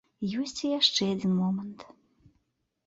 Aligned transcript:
Ёсць 0.43 0.61
і 0.69 0.71
яшчэ 0.79 1.03
адзін 1.17 1.37
момант. 1.43 1.79